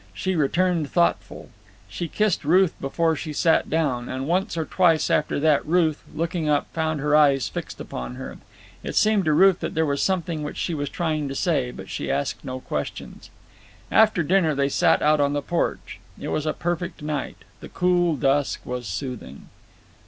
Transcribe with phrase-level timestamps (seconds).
[0.15, 1.49] She returned thoughtful.
[1.87, 6.49] She kissed Ruth before she sat down, and once or twice after that Ruth, looking
[6.49, 8.39] up, found her eyes fixed upon her.
[8.81, 11.87] It seemed to Ruth that there was something which she was trying to say, but
[11.87, 13.29] she asked no questions.
[13.91, 15.99] After dinner they sat out on the porch.
[16.19, 17.37] It was a perfect night.
[17.59, 19.49] The cool dusk was soothing.